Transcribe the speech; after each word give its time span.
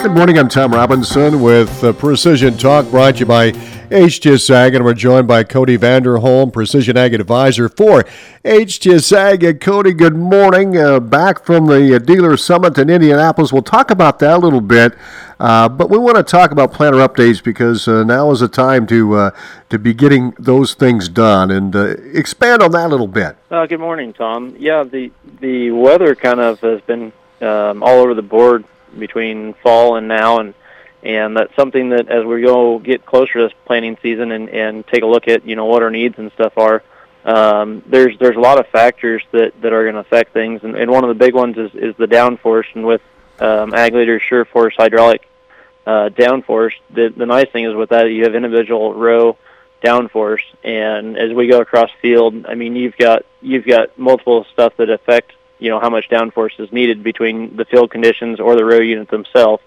Good 0.00 0.12
morning. 0.12 0.38
I'm 0.38 0.48
Tom 0.48 0.72
Robinson 0.72 1.42
with 1.42 1.82
uh, 1.82 1.92
Precision 1.92 2.56
Talk, 2.56 2.88
brought 2.88 3.14
to 3.14 3.20
you 3.20 3.26
by 3.26 3.50
HTS 3.50 4.48
Ag, 4.48 4.76
and 4.76 4.84
we're 4.84 4.94
joined 4.94 5.26
by 5.26 5.42
Cody 5.42 5.76
Vanderholm, 5.76 6.52
Precision 6.52 6.96
Ag 6.96 7.14
Advisor 7.14 7.68
for 7.68 8.04
HTS 8.44 9.12
Ag. 9.12 9.60
Cody, 9.60 9.92
good 9.92 10.14
morning. 10.14 10.76
Uh, 10.76 11.00
back 11.00 11.44
from 11.44 11.66
the 11.66 11.96
uh, 11.96 11.98
Dealer 11.98 12.36
Summit 12.36 12.78
in 12.78 12.90
Indianapolis. 12.90 13.52
We'll 13.52 13.62
talk 13.62 13.90
about 13.90 14.20
that 14.20 14.36
a 14.36 14.38
little 14.38 14.60
bit, 14.60 14.94
uh, 15.40 15.68
but 15.68 15.90
we 15.90 15.98
want 15.98 16.16
to 16.16 16.22
talk 16.22 16.52
about 16.52 16.72
planter 16.72 16.98
updates 16.98 17.42
because 17.42 17.88
uh, 17.88 18.04
now 18.04 18.30
is 18.30 18.38
the 18.38 18.48
time 18.48 18.86
to 18.86 19.14
uh, 19.16 19.30
to 19.68 19.80
be 19.80 19.92
getting 19.92 20.30
those 20.38 20.74
things 20.74 21.08
done 21.08 21.50
and 21.50 21.74
expand 22.14 22.62
on 22.62 22.70
that 22.70 22.86
a 22.86 22.88
little 22.88 23.08
bit. 23.08 23.36
good 23.50 23.80
morning, 23.80 24.12
Tom. 24.12 24.54
Yeah, 24.60 24.84
the 24.84 25.10
the 25.40 25.72
weather 25.72 26.14
kind 26.14 26.38
of 26.38 26.60
has 26.60 26.80
been 26.82 27.12
um, 27.40 27.82
all 27.82 27.98
over 27.98 28.14
the 28.14 28.22
board 28.22 28.64
between 28.96 29.54
fall 29.54 29.96
and 29.96 30.08
now, 30.08 30.38
and 30.38 30.54
and 31.02 31.36
that's 31.36 31.54
something 31.54 31.90
that 31.90 32.08
as 32.08 32.24
we 32.24 32.42
go 32.42 32.78
get 32.78 33.06
closer 33.06 33.34
to 33.34 33.42
this 33.44 33.52
planting 33.64 33.96
season 34.02 34.32
and 34.32 34.48
and 34.48 34.86
take 34.86 35.02
a 35.02 35.06
look 35.06 35.28
at 35.28 35.46
you 35.46 35.56
know 35.56 35.64
what 35.64 35.82
our 35.82 35.90
needs 35.90 36.18
and 36.18 36.30
stuff 36.32 36.56
are. 36.56 36.82
Um, 37.24 37.82
there's 37.86 38.18
there's 38.18 38.36
a 38.36 38.40
lot 38.40 38.58
of 38.58 38.66
factors 38.68 39.22
that 39.32 39.60
that 39.60 39.72
are 39.72 39.82
going 39.82 39.94
to 39.94 40.00
affect 40.00 40.32
things, 40.32 40.62
and, 40.64 40.76
and 40.76 40.90
one 40.90 41.04
of 41.04 41.08
the 41.08 41.14
big 41.14 41.34
ones 41.34 41.56
is 41.58 41.74
is 41.74 41.94
the 41.96 42.06
downforce, 42.06 42.66
and 42.74 42.86
with 42.86 43.02
um, 43.40 43.74
Ag 43.74 43.94
Leader 43.94 44.20
SureForce 44.20 44.72
hydraulic 44.76 45.28
uh, 45.86 46.10
downforce, 46.10 46.72
the 46.90 47.12
the 47.16 47.26
nice 47.26 47.48
thing 47.50 47.64
is 47.64 47.74
with 47.74 47.90
that 47.90 48.06
you 48.06 48.24
have 48.24 48.34
individual 48.34 48.94
row 48.94 49.36
downforce, 49.82 50.42
and 50.64 51.16
as 51.16 51.32
we 51.32 51.46
go 51.48 51.60
across 51.60 51.90
field, 52.00 52.46
I 52.46 52.54
mean 52.54 52.76
you've 52.76 52.96
got 52.96 53.24
you've 53.40 53.66
got 53.66 53.98
multiple 53.98 54.46
stuff 54.52 54.76
that 54.78 54.90
affect 54.90 55.32
you 55.58 55.70
know 55.70 55.80
how 55.80 55.90
much 55.90 56.08
downforce 56.08 56.58
is 56.58 56.72
needed 56.72 57.02
between 57.02 57.56
the 57.56 57.64
field 57.64 57.90
conditions 57.90 58.40
or 58.40 58.56
the 58.56 58.64
row 58.64 58.80
unit 58.80 59.08
themselves. 59.08 59.62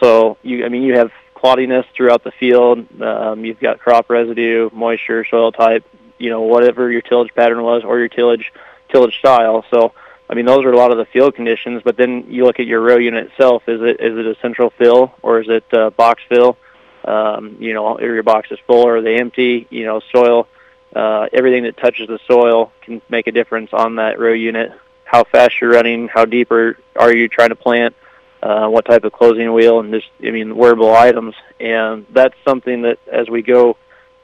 So 0.00 0.38
you, 0.42 0.64
I 0.64 0.68
mean, 0.68 0.82
you 0.82 0.96
have 0.96 1.12
cloudiness 1.34 1.86
throughout 1.94 2.24
the 2.24 2.32
field. 2.32 2.86
Um, 3.02 3.44
you've 3.44 3.60
got 3.60 3.78
crop 3.78 4.08
residue, 4.08 4.70
moisture, 4.72 5.24
soil 5.24 5.52
type, 5.52 5.84
you 6.18 6.30
know, 6.30 6.42
whatever 6.42 6.90
your 6.90 7.02
tillage 7.02 7.34
pattern 7.34 7.62
was 7.62 7.84
or 7.84 7.98
your 7.98 8.08
tillage 8.08 8.52
tillage 8.88 9.18
style. 9.18 9.64
So, 9.70 9.92
I 10.28 10.34
mean, 10.34 10.46
those 10.46 10.64
are 10.64 10.72
a 10.72 10.76
lot 10.76 10.90
of 10.90 10.98
the 10.98 11.04
field 11.04 11.34
conditions. 11.34 11.82
But 11.84 11.96
then 11.96 12.26
you 12.28 12.44
look 12.44 12.60
at 12.60 12.66
your 12.66 12.80
row 12.80 12.96
unit 12.96 13.26
itself. 13.26 13.68
Is 13.68 13.82
it 13.82 14.00
is 14.00 14.16
it 14.16 14.26
a 14.26 14.36
central 14.40 14.70
fill 14.70 15.14
or 15.22 15.40
is 15.40 15.48
it 15.48 15.64
uh, 15.74 15.90
box 15.90 16.22
fill? 16.28 16.56
Um, 17.04 17.58
you 17.60 17.74
know, 17.74 17.98
are 17.98 18.14
your 18.14 18.22
boxes 18.22 18.58
full 18.66 18.82
or 18.82 18.96
are 18.96 19.02
they 19.02 19.16
empty? 19.20 19.66
You 19.70 19.84
know, 19.84 20.00
soil. 20.12 20.48
Uh, 20.96 21.26
everything 21.32 21.64
that 21.64 21.76
touches 21.76 22.06
the 22.08 22.20
soil 22.26 22.72
can 22.80 23.02
make 23.08 23.26
a 23.26 23.32
difference 23.32 23.70
on 23.72 23.96
that 23.96 24.18
row 24.18 24.32
unit 24.32 24.72
how 25.14 25.22
fast 25.22 25.60
you're 25.60 25.70
running, 25.70 26.08
how 26.08 26.24
deep 26.24 26.50
are, 26.50 26.76
are 26.96 27.14
you 27.14 27.28
trying 27.28 27.50
to 27.50 27.54
plant, 27.54 27.94
uh, 28.42 28.66
what 28.66 28.84
type 28.84 29.04
of 29.04 29.12
closing 29.12 29.52
wheel, 29.52 29.78
and 29.78 29.92
just 29.94 30.08
I 30.20 30.32
mean 30.32 30.56
wearable 30.56 30.92
items. 30.92 31.36
And 31.60 32.04
that's 32.10 32.34
something 32.44 32.82
that 32.82 32.98
as 33.06 33.30
we 33.30 33.42
go 33.42 33.76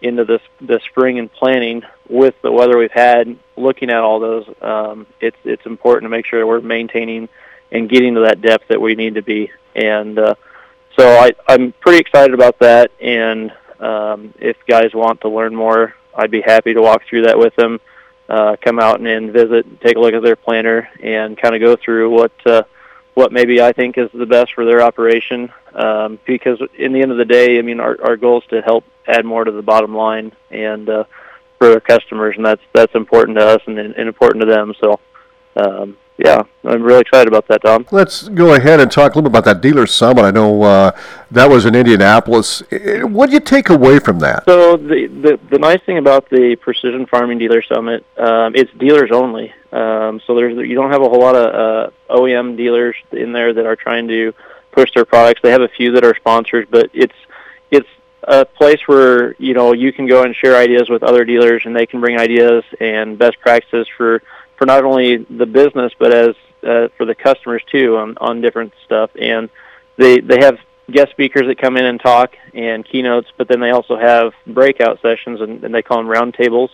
into 0.00 0.24
this 0.24 0.40
the 0.62 0.80
spring 0.88 1.18
and 1.18 1.30
planning 1.30 1.82
with 2.08 2.40
the 2.40 2.50
weather 2.50 2.78
we've 2.78 2.90
had, 2.90 3.36
looking 3.54 3.90
at 3.90 3.98
all 3.98 4.18
those, 4.18 4.46
um, 4.62 5.06
it's 5.20 5.36
it's 5.44 5.66
important 5.66 6.04
to 6.06 6.08
make 6.08 6.24
sure 6.24 6.46
we're 6.46 6.62
maintaining 6.62 7.28
and 7.70 7.90
getting 7.90 8.14
to 8.14 8.22
that 8.22 8.40
depth 8.40 8.68
that 8.68 8.80
we 8.80 8.94
need 8.94 9.16
to 9.16 9.22
be. 9.22 9.52
And 9.76 10.18
uh, 10.18 10.36
so 10.98 11.06
I, 11.06 11.32
I'm 11.46 11.72
pretty 11.72 11.98
excited 11.98 12.32
about 12.32 12.60
that. 12.60 12.92
And 12.98 13.52
um, 13.78 14.32
if 14.40 14.56
guys 14.66 14.94
want 14.94 15.20
to 15.20 15.28
learn 15.28 15.54
more, 15.54 15.94
I'd 16.14 16.30
be 16.30 16.40
happy 16.40 16.72
to 16.72 16.80
walk 16.80 17.02
through 17.04 17.24
that 17.26 17.38
with 17.38 17.54
them 17.56 17.78
uh, 18.28 18.56
come 18.60 18.78
out 18.78 18.98
and, 18.98 19.08
and 19.08 19.32
visit, 19.32 19.80
take 19.80 19.96
a 19.96 20.00
look 20.00 20.14
at 20.14 20.22
their 20.22 20.36
planter, 20.36 20.88
and 21.02 21.40
kind 21.40 21.54
of 21.54 21.60
go 21.60 21.76
through 21.76 22.10
what 22.10 22.32
uh, 22.46 22.62
what 23.14 23.32
maybe 23.32 23.60
I 23.60 23.72
think 23.72 23.98
is 23.98 24.10
the 24.12 24.26
best 24.26 24.54
for 24.54 24.64
their 24.64 24.82
operation. 24.82 25.52
Um, 25.74 26.18
because 26.26 26.60
in 26.76 26.92
the 26.92 27.02
end 27.02 27.12
of 27.12 27.18
the 27.18 27.24
day, 27.24 27.58
I 27.58 27.62
mean, 27.62 27.80
our 27.80 27.96
our 28.02 28.16
goal 28.16 28.40
is 28.40 28.46
to 28.50 28.60
help 28.62 28.84
add 29.06 29.24
more 29.24 29.44
to 29.44 29.52
the 29.52 29.62
bottom 29.62 29.94
line 29.94 30.32
and 30.50 30.88
uh, 30.88 31.04
for 31.58 31.72
our 31.72 31.80
customers, 31.80 32.34
and 32.36 32.44
that's 32.44 32.62
that's 32.74 32.94
important 32.94 33.38
to 33.38 33.46
us 33.46 33.62
and, 33.66 33.78
and 33.78 34.08
important 34.08 34.42
to 34.42 34.48
them. 34.48 34.74
So. 34.80 35.00
Um, 35.56 35.96
yeah, 36.18 36.42
I'm 36.64 36.82
really 36.82 37.00
excited 37.00 37.28
about 37.28 37.46
that, 37.46 37.62
Tom. 37.62 37.86
Let's 37.92 38.28
go 38.28 38.54
ahead 38.54 38.80
and 38.80 38.90
talk 38.90 39.14
a 39.14 39.18
little 39.18 39.30
bit 39.30 39.38
about 39.38 39.44
that 39.44 39.60
dealer 39.60 39.86
summit. 39.86 40.22
I 40.22 40.32
know 40.32 40.62
uh, 40.62 40.90
that 41.30 41.48
was 41.48 41.64
in 41.64 41.76
Indianapolis. 41.76 42.60
What 42.70 43.26
did 43.26 43.34
you 43.34 43.40
take 43.40 43.70
away 43.70 44.00
from 44.00 44.18
that? 44.18 44.44
So 44.44 44.76
the 44.76 45.06
the, 45.06 45.40
the 45.48 45.58
nice 45.58 45.80
thing 45.86 45.98
about 45.98 46.28
the 46.28 46.56
Precision 46.56 47.06
Farming 47.06 47.38
Dealer 47.38 47.62
Summit, 47.62 48.04
um, 48.16 48.56
it's 48.56 48.72
dealers 48.72 49.10
only. 49.12 49.54
Um, 49.70 50.20
so 50.26 50.34
there's 50.34 50.56
you 50.56 50.74
don't 50.74 50.90
have 50.90 51.02
a 51.02 51.08
whole 51.08 51.20
lot 51.20 51.36
of 51.36 51.54
uh, 51.54 51.90
OEM 52.10 52.56
dealers 52.56 52.96
in 53.12 53.32
there 53.32 53.54
that 53.54 53.64
are 53.64 53.76
trying 53.76 54.08
to 54.08 54.34
push 54.72 54.92
their 54.94 55.04
products. 55.04 55.40
They 55.40 55.52
have 55.52 55.62
a 55.62 55.68
few 55.68 55.92
that 55.92 56.04
are 56.04 56.16
sponsors, 56.16 56.66
but 56.68 56.90
it's 56.92 57.14
it's 57.70 57.88
a 58.24 58.44
place 58.44 58.80
where 58.86 59.34
you 59.34 59.54
know 59.54 59.72
you 59.72 59.92
can 59.92 60.08
go 60.08 60.24
and 60.24 60.34
share 60.34 60.56
ideas 60.56 60.88
with 60.88 61.04
other 61.04 61.24
dealers, 61.24 61.62
and 61.64 61.76
they 61.76 61.86
can 61.86 62.00
bring 62.00 62.18
ideas 62.18 62.64
and 62.80 63.16
best 63.16 63.38
practices 63.38 63.86
for 63.96 64.20
for 64.58 64.66
not 64.66 64.84
only 64.84 65.16
the 65.16 65.46
business 65.46 65.92
but 65.98 66.12
as 66.12 66.34
uh, 66.62 66.88
for 66.96 67.06
the 67.06 67.14
customers 67.14 67.62
too 67.70 67.96
on 67.96 68.18
on 68.18 68.40
different 68.40 68.72
stuff. 68.84 69.10
And 69.18 69.48
they 69.96 70.20
they 70.20 70.40
have 70.40 70.58
guest 70.90 71.10
speakers 71.12 71.46
that 71.46 71.58
come 71.58 71.76
in 71.76 71.84
and 71.84 72.00
talk 72.00 72.36
and 72.54 72.84
keynotes, 72.84 73.28
but 73.36 73.48
then 73.48 73.60
they 73.60 73.70
also 73.70 73.96
have 73.96 74.32
breakout 74.46 75.00
sessions 75.02 75.40
and, 75.40 75.62
and 75.62 75.74
they 75.74 75.82
call 75.82 75.98
them 75.98 76.06
roundtables. 76.06 76.70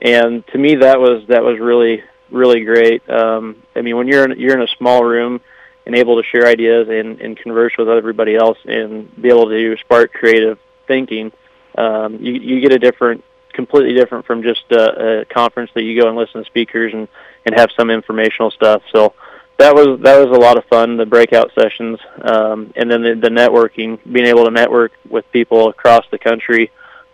And 0.00 0.46
to 0.48 0.58
me, 0.58 0.76
that 0.76 0.98
was 0.98 1.26
that 1.28 1.42
was 1.42 1.58
really 1.58 2.02
really 2.30 2.64
great. 2.64 3.08
Um, 3.08 3.62
I 3.74 3.82
mean, 3.82 3.96
when 3.96 4.06
you're 4.08 4.24
in, 4.24 4.38
you're 4.38 4.56
in 4.56 4.62
a 4.62 4.76
small 4.78 5.04
room 5.04 5.40
and 5.86 5.94
able 5.96 6.22
to 6.22 6.28
share 6.28 6.46
ideas 6.46 6.88
and, 6.88 7.20
and 7.20 7.36
converse 7.36 7.72
with 7.76 7.88
everybody 7.88 8.36
else 8.36 8.58
and 8.64 9.10
be 9.20 9.28
able 9.28 9.48
to 9.48 9.76
spark 9.78 10.12
creative 10.12 10.58
thinking, 10.86 11.32
um, 11.76 12.16
you 12.20 12.32
you 12.34 12.60
get 12.60 12.72
a 12.72 12.78
different 12.78 13.24
completely 13.60 13.94
different 13.94 14.24
from 14.24 14.42
just 14.42 14.64
a, 14.70 15.20
a 15.20 15.24
conference 15.26 15.70
that 15.74 15.82
you 15.82 16.00
go 16.00 16.08
and 16.08 16.16
listen 16.16 16.42
to 16.42 16.46
speakers 16.46 16.94
and 16.94 17.06
and 17.44 17.54
have 17.54 17.70
some 17.76 17.90
informational 17.90 18.50
stuff. 18.50 18.82
So 18.92 19.14
that 19.58 19.74
was 19.74 20.00
that 20.00 20.18
was 20.18 20.34
a 20.34 20.40
lot 20.40 20.56
of 20.56 20.64
fun. 20.64 20.96
The 20.96 21.06
breakout 21.06 21.52
sessions, 21.54 21.98
um, 22.22 22.72
and 22.76 22.90
then 22.90 23.02
the, 23.02 23.14
the 23.14 23.28
networking, 23.28 23.98
being 24.10 24.26
able 24.26 24.44
to 24.46 24.50
network 24.50 24.92
with 25.08 25.30
people 25.32 25.68
across 25.68 26.04
the 26.10 26.18
country. 26.18 26.70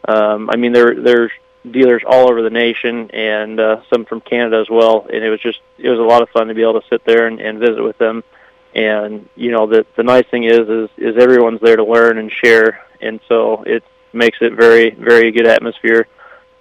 Um, 0.07 0.49
I 0.53 0.57
mean, 0.57 0.73
there 0.73 0.95
there's 0.95 1.33
dealers 1.69 2.03
all 2.07 2.31
over 2.31 2.43
the 2.43 2.51
nation, 2.51 3.11
and 3.11 3.59
uh, 3.59 3.83
some 3.93 4.05
from 4.05 4.21
Canada 4.21 4.59
as 4.61 4.71
well. 4.71 5.07
And 5.13 5.25
it 5.25 5.31
was 5.31 5.41
just 5.41 5.59
it 5.79 5.89
was 5.89 5.99
a 5.99 6.03
lot 6.03 6.23
of 6.23 6.29
fun 6.31 6.47
to 6.47 6.55
be 6.55 6.63
able 6.63 6.81
to 6.81 6.89
sit 6.89 7.05
there 7.05 7.27
and, 7.27 7.41
and 7.41 7.59
visit 7.59 7.83
with 7.83 7.99
them. 7.99 8.23
And 8.75 9.29
you 9.35 9.51
know, 9.51 9.67
the 9.67 9.85
the 9.97 10.05
nice 10.05 10.27
thing 10.31 10.45
is 10.45 10.69
is 10.69 10.91
is 10.97 11.17
everyone's 11.17 11.61
there 11.61 11.77
to 11.77 11.85
learn 11.85 12.19
and 12.19 12.31
share, 12.31 12.87
and 13.01 13.19
so 13.29 13.65
it 13.65 13.83
makes 14.13 14.39
it 14.41 14.53
very 14.53 14.91
very 14.91 15.33
good 15.33 15.47
atmosphere 15.47 16.07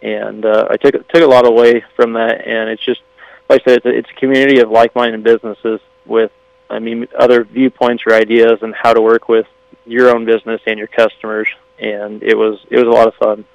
and 0.05 0.45
uh, 0.45 0.67
I 0.69 0.77
took 0.77 1.07
took 1.07 1.23
a 1.23 1.25
lot 1.25 1.47
away 1.47 1.83
from 1.95 2.13
that. 2.13 2.47
And 2.47 2.69
it's 2.69 2.83
just 2.85 3.01
like 3.49 3.61
I 3.61 3.63
said, 3.65 3.77
it's 3.77 3.85
a, 3.85 3.89
it's 3.89 4.09
a 4.11 4.13
community 4.13 4.59
of 4.59 4.69
like-minded 4.69 5.23
businesses 5.23 5.81
with, 6.05 6.31
I 6.69 6.79
mean, 6.79 7.07
other 7.17 7.43
viewpoints 7.43 8.03
or 8.05 8.13
ideas 8.13 8.59
and 8.61 8.73
how 8.73 8.93
to 8.93 9.01
work 9.01 9.27
with 9.27 9.47
your 9.85 10.15
own 10.15 10.25
business 10.25 10.61
and 10.67 10.77
your 10.77 10.87
customers. 10.87 11.47
And 11.79 12.21
it 12.21 12.37
was 12.37 12.59
it 12.69 12.77
was 12.77 12.87
a 12.87 12.97
lot 12.97 13.07
of 13.07 13.15
fun. 13.15 13.45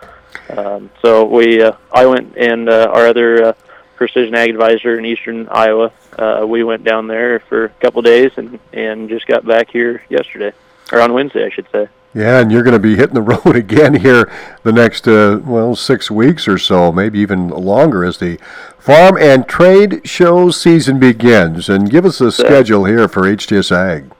Um, 0.56 0.90
so 1.02 1.24
we 1.24 1.62
uh, 1.62 1.72
I 1.92 2.06
went 2.06 2.36
and 2.36 2.68
uh, 2.68 2.90
our 2.92 3.06
other 3.06 3.44
uh, 3.44 3.52
precision 3.94 4.34
ag 4.34 4.50
advisor 4.50 4.98
in 4.98 5.04
eastern 5.04 5.48
Iowa. 5.48 5.92
Uh, 6.18 6.44
we 6.46 6.64
went 6.64 6.82
down 6.82 7.06
there 7.06 7.38
for 7.40 7.66
a 7.66 7.68
couple 7.80 8.00
of 8.00 8.04
days 8.04 8.32
and 8.36 8.58
and 8.72 9.08
just 9.08 9.26
got 9.26 9.46
back 9.46 9.70
here 9.70 10.02
yesterday 10.08 10.52
or 10.92 11.00
on 11.00 11.12
Wednesday, 11.12 11.46
I 11.46 11.50
should 11.50 11.68
say. 11.70 11.88
Yeah, 12.12 12.40
and 12.40 12.50
you're 12.50 12.64
going 12.64 12.72
to 12.72 12.80
be 12.80 12.96
hitting 12.96 13.14
the 13.14 13.22
road 13.44 13.54
again 13.56 13.94
here 13.94 14.30
the 14.62 14.72
next, 14.72 15.06
uh, 15.06 15.40
well, 15.44 15.76
six 15.76 16.10
weeks 16.10 16.48
or 16.48 16.58
so, 16.58 16.90
maybe 16.90 17.20
even 17.20 17.48
longer 17.48 18.04
as 18.04 18.18
the 18.18 18.38
farm 18.78 19.16
and 19.18 19.46
trade 19.46 20.00
show 20.08 20.50
season 20.50 20.98
begins. 20.98 21.68
And 21.68 21.90
give 21.90 22.04
us 22.04 22.20
a 22.20 22.32
schedule 22.32 22.84
here 22.84 23.06
for 23.06 23.22
HTS 23.22 23.70
Ag. 23.70 24.12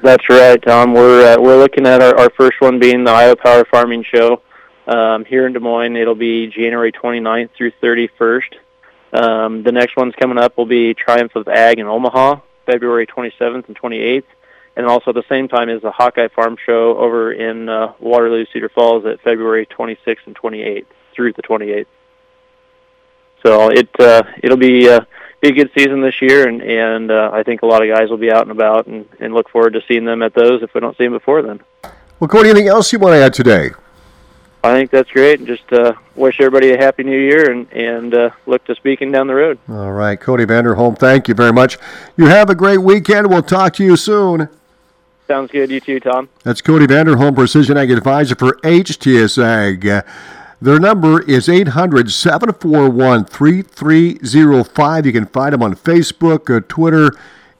That's 0.00 0.28
right, 0.28 0.62
Tom. 0.62 0.94
We're 0.94 1.34
uh, 1.34 1.40
we're 1.40 1.58
looking 1.58 1.84
at 1.84 2.00
our, 2.00 2.16
our 2.16 2.30
first 2.30 2.60
one 2.60 2.78
being 2.78 3.02
the 3.02 3.10
Iowa 3.10 3.34
Power 3.34 3.64
Farming 3.64 4.04
Show 4.04 4.42
um, 4.86 5.24
here 5.24 5.44
in 5.44 5.52
Des 5.52 5.58
Moines. 5.58 5.96
It'll 5.96 6.14
be 6.14 6.46
January 6.46 6.92
29th 6.92 7.50
through 7.56 7.72
31st. 7.82 8.54
Um, 9.12 9.64
the 9.64 9.72
next 9.72 9.96
one's 9.96 10.14
coming 10.14 10.38
up 10.38 10.56
will 10.56 10.66
be 10.66 10.94
Triumph 10.94 11.34
of 11.34 11.48
Ag 11.48 11.80
in 11.80 11.86
Omaha, 11.86 12.40
February 12.64 13.08
27th 13.08 13.66
and 13.66 13.76
28th 13.76 14.22
and 14.78 14.86
also 14.86 15.10
at 15.10 15.16
the 15.16 15.24
same 15.28 15.48
time 15.48 15.68
is 15.68 15.82
the 15.82 15.90
Hawkeye 15.90 16.28
Farm 16.28 16.56
Show 16.64 16.96
over 16.96 17.32
in 17.32 17.68
uh, 17.68 17.94
Waterloo, 17.98 18.46
Cedar 18.52 18.68
Falls 18.68 19.04
at 19.06 19.20
February 19.20 19.66
26th 19.66 20.18
and 20.24 20.36
28th 20.36 20.86
through 21.12 21.32
the 21.32 21.42
28th. 21.42 21.86
So 23.44 23.70
it 23.70 23.88
uh, 23.98 24.22
it'll 24.40 24.56
be 24.56 24.88
uh, 24.88 25.00
be 25.40 25.48
a 25.48 25.52
good 25.52 25.70
season 25.76 26.00
this 26.00 26.22
year, 26.22 26.48
and 26.48 26.62
and 26.62 27.10
uh, 27.10 27.30
I 27.32 27.42
think 27.42 27.62
a 27.62 27.66
lot 27.66 27.82
of 27.82 27.92
guys 27.92 28.08
will 28.08 28.18
be 28.18 28.30
out 28.30 28.42
and 28.42 28.52
about, 28.52 28.86
and, 28.86 29.08
and 29.20 29.34
look 29.34 29.48
forward 29.48 29.72
to 29.74 29.80
seeing 29.88 30.04
them 30.04 30.22
at 30.22 30.34
those 30.34 30.62
if 30.62 30.72
we 30.74 30.80
don't 30.80 30.96
see 30.96 31.04
them 31.04 31.12
before 31.12 31.42
then. 31.42 31.60
Well, 32.20 32.28
Cody, 32.28 32.50
anything 32.50 32.68
else 32.68 32.92
you 32.92 33.00
want 33.00 33.14
to 33.14 33.18
add 33.18 33.34
today? 33.34 33.70
I 34.62 34.72
think 34.74 34.90
that's 34.90 35.10
great. 35.10 35.38
And 35.38 35.46
just 35.46 35.72
uh, 35.72 35.92
wish 36.16 36.40
everybody 36.40 36.72
a 36.72 36.76
happy 36.76 37.04
new 37.04 37.18
year 37.18 37.50
and, 37.50 37.72
and 37.72 38.12
uh, 38.12 38.30
look 38.46 38.64
to 38.64 38.74
speaking 38.74 39.12
down 39.12 39.28
the 39.28 39.34
road. 39.34 39.58
All 39.68 39.92
right. 39.92 40.20
Cody 40.20 40.44
Vanderholm, 40.44 40.98
thank 40.98 41.28
you 41.28 41.34
very 41.34 41.52
much. 41.52 41.78
You 42.16 42.26
have 42.26 42.50
a 42.50 42.56
great 42.56 42.78
weekend. 42.78 43.28
We'll 43.28 43.42
talk 43.42 43.74
to 43.74 43.84
you 43.84 43.96
soon. 43.96 44.48
Sounds 45.28 45.50
good. 45.50 45.70
You 45.70 45.78
too, 45.78 46.00
Tom. 46.00 46.30
That's 46.42 46.62
Cody 46.62 46.86
Vanderholm, 46.86 47.34
Precision 47.34 47.76
Ag 47.76 47.90
Advisor 47.90 48.34
for 48.34 48.54
HTS 48.64 49.36
Ag. 49.42 49.86
Uh, 49.86 50.02
their 50.60 50.80
number 50.80 51.22
is 51.22 51.48
800 51.50 52.10
741 52.10 53.26
3305. 53.26 55.06
You 55.06 55.12
can 55.12 55.26
find 55.26 55.52
them 55.52 55.62
on 55.62 55.76
Facebook, 55.76 56.56
uh, 56.56 56.64
Twitter, 56.66 57.10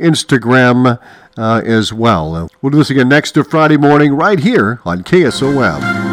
Instagram 0.00 0.98
uh, 1.36 1.62
as 1.64 1.92
well. 1.92 2.50
We'll 2.62 2.70
do 2.70 2.78
this 2.78 2.88
again 2.90 3.10
next 3.10 3.36
Friday 3.36 3.76
morning 3.76 4.14
right 4.14 4.40
here 4.40 4.80
on 4.86 5.04
KSOM. 5.04 6.07